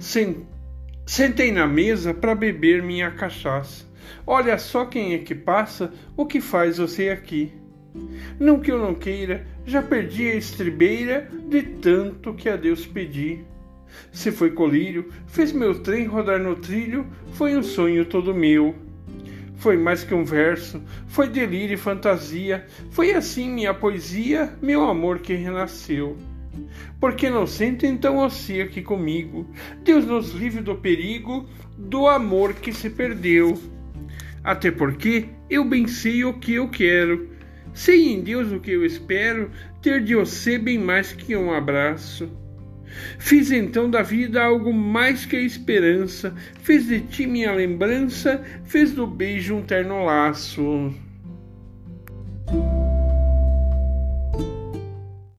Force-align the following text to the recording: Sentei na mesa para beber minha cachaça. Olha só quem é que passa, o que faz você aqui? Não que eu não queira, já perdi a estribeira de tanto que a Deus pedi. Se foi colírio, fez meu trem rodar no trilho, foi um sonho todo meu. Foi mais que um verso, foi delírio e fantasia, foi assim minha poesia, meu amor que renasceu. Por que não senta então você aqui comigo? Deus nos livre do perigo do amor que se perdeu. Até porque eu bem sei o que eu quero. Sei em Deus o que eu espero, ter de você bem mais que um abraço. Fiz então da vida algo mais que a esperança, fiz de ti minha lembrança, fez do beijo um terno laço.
Sentei 0.00 1.52
na 1.52 1.66
mesa 1.66 2.14
para 2.14 2.34
beber 2.34 2.82
minha 2.82 3.10
cachaça. 3.10 3.84
Olha 4.26 4.56
só 4.58 4.86
quem 4.86 5.12
é 5.12 5.18
que 5.18 5.34
passa, 5.34 5.92
o 6.16 6.24
que 6.24 6.40
faz 6.40 6.78
você 6.78 7.10
aqui? 7.10 7.52
Não 8.38 8.60
que 8.60 8.72
eu 8.72 8.78
não 8.78 8.94
queira, 8.94 9.46
já 9.66 9.82
perdi 9.82 10.26
a 10.28 10.36
estribeira 10.36 11.28
de 11.48 11.62
tanto 11.62 12.32
que 12.32 12.48
a 12.48 12.56
Deus 12.56 12.86
pedi. 12.86 13.44
Se 14.10 14.32
foi 14.32 14.52
colírio, 14.52 15.12
fez 15.26 15.52
meu 15.52 15.82
trem 15.82 16.06
rodar 16.06 16.40
no 16.40 16.56
trilho, 16.56 17.06
foi 17.32 17.54
um 17.54 17.62
sonho 17.62 18.06
todo 18.06 18.34
meu. 18.34 18.74
Foi 19.56 19.76
mais 19.76 20.02
que 20.02 20.14
um 20.14 20.24
verso, 20.24 20.82
foi 21.08 21.28
delírio 21.28 21.74
e 21.74 21.76
fantasia, 21.76 22.66
foi 22.90 23.12
assim 23.12 23.50
minha 23.50 23.74
poesia, 23.74 24.56
meu 24.62 24.88
amor 24.88 25.18
que 25.18 25.34
renasceu. 25.34 26.16
Por 26.98 27.14
que 27.14 27.30
não 27.30 27.46
senta 27.46 27.86
então 27.86 28.16
você 28.16 28.60
aqui 28.60 28.82
comigo? 28.82 29.48
Deus 29.82 30.04
nos 30.04 30.32
livre 30.32 30.62
do 30.62 30.74
perigo 30.74 31.48
do 31.78 32.06
amor 32.06 32.54
que 32.54 32.72
se 32.72 32.90
perdeu. 32.90 33.58
Até 34.42 34.70
porque 34.70 35.28
eu 35.48 35.64
bem 35.64 35.86
sei 35.86 36.24
o 36.24 36.34
que 36.34 36.54
eu 36.54 36.68
quero. 36.68 37.30
Sei 37.72 38.12
em 38.12 38.20
Deus 38.20 38.52
o 38.52 38.60
que 38.60 38.72
eu 38.72 38.84
espero, 38.84 39.50
ter 39.80 40.02
de 40.02 40.14
você 40.14 40.58
bem 40.58 40.78
mais 40.78 41.12
que 41.12 41.36
um 41.36 41.52
abraço. 41.52 42.30
Fiz 43.18 43.52
então 43.52 43.88
da 43.88 44.02
vida 44.02 44.42
algo 44.42 44.72
mais 44.72 45.24
que 45.24 45.36
a 45.36 45.40
esperança, 45.40 46.34
fiz 46.62 46.88
de 46.88 47.00
ti 47.00 47.26
minha 47.26 47.52
lembrança, 47.52 48.42
fez 48.64 48.92
do 48.92 49.06
beijo 49.06 49.54
um 49.54 49.62
terno 49.62 50.04
laço. 50.04 50.92